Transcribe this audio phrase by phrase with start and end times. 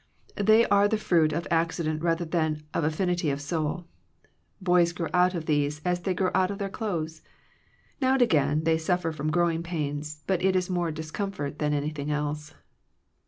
[0.41, 3.85] They are the fruit of accident rather than of affinity of soul.
[4.59, 7.21] Boys grow out of these as they grow out of their clothes.
[8.01, 12.09] Now and again they suffer from growing pains, but it is more discomfort than anything
[12.09, 12.55] else.